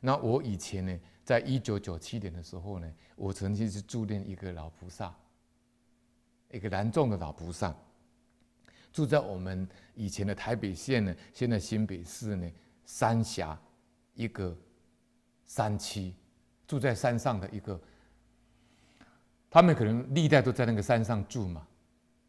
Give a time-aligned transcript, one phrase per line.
[0.00, 5.14] 那我以前呢，在一九九七年的时候呢，我曾经是住念一个老菩萨，
[6.50, 7.74] 一个南众的老菩萨，
[8.92, 12.50] 住在我们以前的台北县呢，现在新北市呢
[12.84, 13.60] 三峡
[14.14, 14.56] 一个
[15.46, 16.14] 山区，
[16.66, 17.80] 住在山上的一个。
[19.50, 21.66] 他们可能历代都在那个山上住嘛，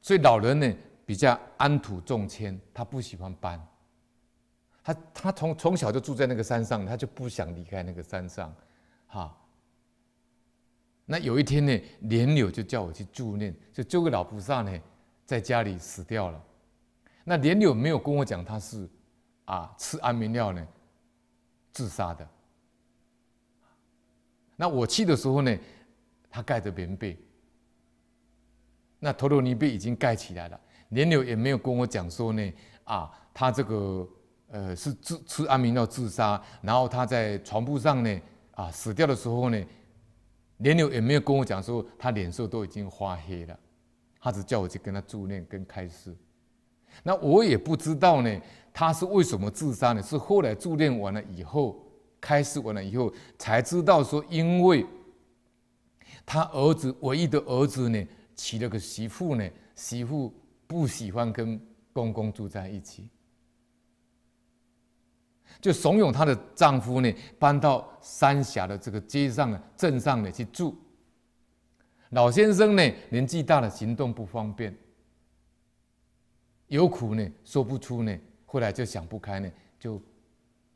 [0.00, 0.74] 所以老人呢
[1.04, 3.60] 比较安土重迁，他不喜欢搬。
[4.84, 8.52] 他他从从小就住在那个山上，他就不想离开那个山上，
[9.06, 9.38] 哈。
[11.04, 14.80] 那有一天呢，莲柳就叫我去助念，就这个老菩萨呢
[15.24, 16.44] 在家里死掉了。
[17.22, 18.88] 那莲柳没有跟我讲他是
[19.44, 20.66] 啊吃安眠药呢
[21.72, 22.28] 自杀的。
[24.56, 25.58] 那我去的时候呢，
[26.28, 27.16] 他盖着棉被，
[28.98, 30.60] 那陀罗尼被已经盖起来了。
[30.88, 32.52] 莲柳也没有跟我讲说呢
[32.82, 34.08] 啊，他这个。
[34.52, 38.20] 呃，是自吃安眠药自杀，然后他在床铺上呢，
[38.50, 39.64] 啊，死掉的时候呢，
[40.58, 43.58] 连友也没有跟我讲说他脸色都已经发黑了，
[44.20, 46.14] 他只叫我去跟他助念跟开示。
[47.02, 48.40] 那我也不知道呢，
[48.74, 50.02] 他是为什么自杀呢？
[50.02, 51.82] 是后来助念完了以后，
[52.20, 54.84] 开示完了以后才知道说，因为
[56.26, 60.30] 他儿子唯一的儿子呢，娶了个媳妇呢，媳妇
[60.66, 61.58] 不喜欢跟
[61.94, 63.08] 公公住在一起。
[65.60, 70.76] 就怂恿她的丈夫呢，搬到三峡的这个街上呢、镇上呢去住。
[72.10, 74.76] 老先生呢，年纪大了，行动不方便，
[76.66, 80.00] 有苦呢说不出呢，后来就想不开呢，就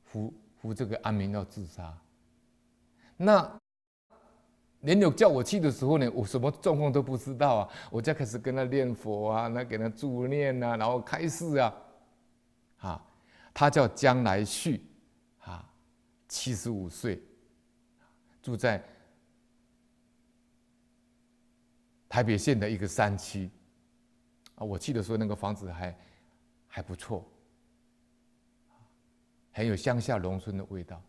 [0.04, 1.92] 服服这个安眠药自杀。
[3.16, 3.58] 那
[4.80, 11.74] 连有叫我去的时候呢，我什么状况都不知道啊，我就开始跟他念佛啊，那给他助念啊，然后开示啊，
[12.78, 13.02] 啊。
[13.58, 14.84] 他叫江来旭，
[15.38, 15.66] 啊，
[16.28, 17.22] 七十五岁，
[18.42, 18.84] 住在
[22.06, 23.50] 台北县的一个山区，
[24.56, 25.98] 啊，我去的时候那个房子还
[26.66, 27.26] 还不错，
[29.52, 31.02] 很有乡下农村的味道。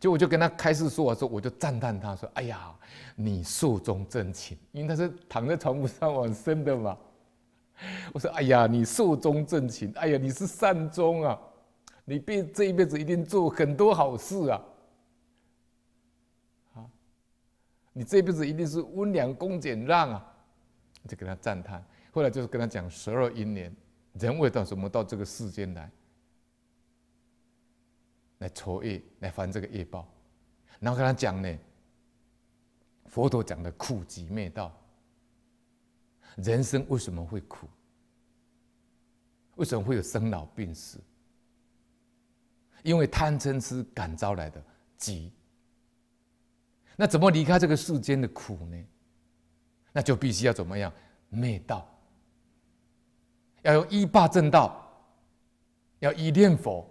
[0.00, 2.76] 就我就跟他开示说，我说我就赞叹他说：“哎呀，
[3.14, 6.98] 你寿终正寝，因为他是躺在床铺上往生的嘛。”
[8.12, 11.40] 我说：“哎呀，你寿终正寝，哎呀，你是善终啊。”
[12.04, 14.62] 你辈这一辈子一定做很多好事啊！
[16.74, 16.90] 啊，
[17.92, 20.34] 你这辈子一定是温良恭俭让啊！
[21.08, 21.84] 就跟他赞叹。
[22.12, 23.74] 后来就是跟他讲十二因缘，
[24.14, 25.90] 人为到什么到这个世间来，
[28.38, 30.06] 来酬业，来还这个业报。
[30.80, 31.58] 然后跟他讲呢，
[33.06, 34.72] 佛陀讲的苦集灭道，
[36.36, 37.68] 人生为什么会苦？
[39.56, 40.98] 为什么会有生老病死？
[42.82, 44.62] 因为贪嗔痴感召来的
[44.96, 45.32] 集，
[46.96, 48.84] 那怎么离开这个世间的苦呢？
[49.92, 50.92] 那就必须要怎么样
[51.28, 51.88] 灭道？
[53.62, 54.84] 要用依霸正道，
[56.00, 56.88] 要依念佛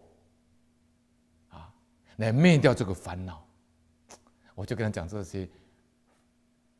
[1.49, 1.73] 啊，
[2.17, 3.45] 来灭掉这个烦恼。
[4.55, 5.49] 我就跟他讲这些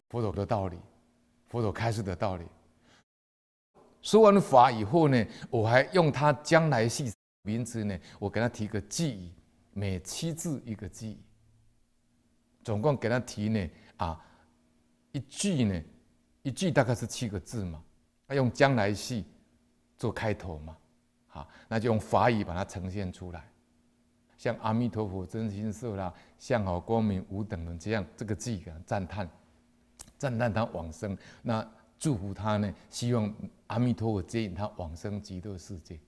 [0.10, 0.78] 佛陀的道理，
[1.48, 2.46] 佛陀开示的道理。
[4.02, 7.12] 说完法以后呢，我还用他将来系。
[7.44, 7.98] 名字呢？
[8.20, 9.34] 我给他提个记忆，
[9.74, 11.20] 每七字一个记忆，
[12.64, 14.24] 总共给他提呢啊
[15.12, 15.84] 一句呢，
[16.44, 17.84] 一句大概是七个字嘛。
[18.28, 19.22] 他用将来世
[19.98, 20.78] 做开头嘛，
[21.28, 23.52] 好，那就用法语把它呈现出来，
[24.38, 29.30] 像阿弥陀佛真心色啦，向好光明无等人这样，这个偈啊赞叹，
[30.18, 31.70] 赞叹他往生，那
[32.00, 33.34] 祝福他呢，希望
[33.68, 36.00] 阿弥陀佛接引他往生极乐世界。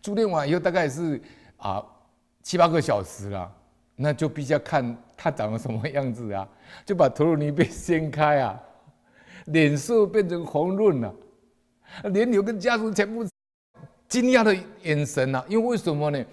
[0.00, 1.20] 助念完以后，大概是
[1.56, 1.84] 啊
[2.42, 3.52] 七八个小时了，
[3.96, 6.48] 那就必须要看他长得什么样子啊，
[6.84, 8.60] 就把陀罗尼被掀开啊，
[9.46, 11.14] 脸色变成红润了，
[12.04, 13.26] 莲友跟家属全部
[14.08, 16.24] 惊讶的眼神啊，因为为什么呢？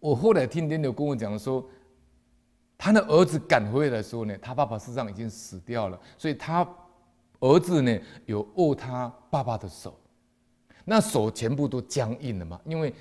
[0.00, 1.64] 我后来听莲友跟我讲说，
[2.76, 6.64] 他的儿子赶回来的时候呢，他爸爸身上已经死掉了，所以他
[7.40, 9.98] 儿子呢有握他爸爸的手。
[10.88, 12.58] 那手全部都僵硬了嘛？
[12.64, 12.94] 因为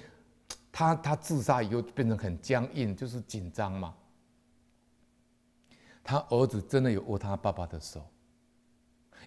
[0.71, 3.95] 他他自杀以后变成很僵硬，就是紧张嘛。
[6.03, 8.05] 他儿子真的有握他爸爸的手，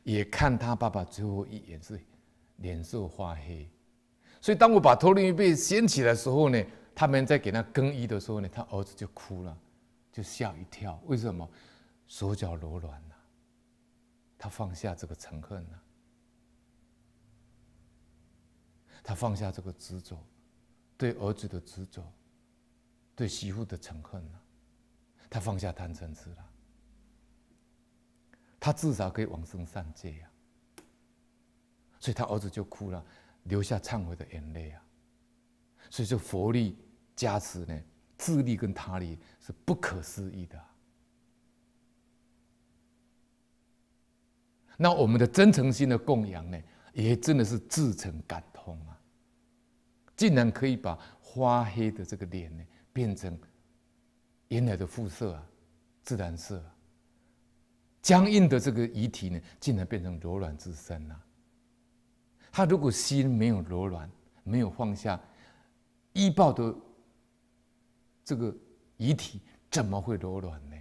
[0.03, 1.99] 也看他爸爸最后一眼是
[2.57, 3.67] 脸色发黑。
[4.41, 6.63] 所以当我把陀罗尼被掀起来的时候呢，
[6.95, 9.59] 他们在给他更衣的时候呢，他儿子就哭了，
[10.13, 11.01] 就吓一跳。
[11.07, 11.49] 为什么？
[12.07, 13.17] 手脚柔软了，
[14.37, 15.83] 他放下这个仇恨了。
[19.03, 20.17] 他放下这个执着，
[20.97, 22.03] 对儿子的执着，
[23.17, 24.43] 对媳妇的仇恨了，
[25.29, 26.51] 他放下贪嗔痴了，
[28.59, 30.31] 他至少可以往生善界呀。
[31.99, 33.05] 所以他儿子就哭了，
[33.45, 34.83] 流下忏悔的眼泪啊。
[35.91, 36.79] 所以说佛力
[37.17, 37.83] 加持呢，
[38.17, 40.65] 自力跟他力是不可思议的。
[44.77, 46.59] 那我们的真诚心的供养呢，
[46.95, 48.43] 也真的是至诚感！
[50.21, 52.63] 竟然可以把发黑的这个脸呢，
[52.93, 53.41] 变成
[54.49, 55.47] 原来的肤色啊，
[56.03, 56.77] 自然色啊。
[58.03, 61.19] 僵硬的这个遗体呢，竟然变成柔软之身啊！
[62.53, 64.11] 他如果心没有柔软，
[64.45, 65.19] 没有放下
[66.13, 66.77] 依报的
[68.23, 68.55] 这个
[68.99, 69.41] 遗体，
[69.71, 70.77] 怎么会柔软呢？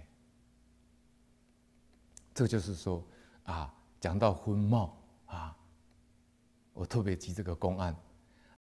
[2.34, 3.02] 这就是说
[3.44, 5.56] 啊，讲到婚貌啊，
[6.74, 7.96] 我特别提这个公案。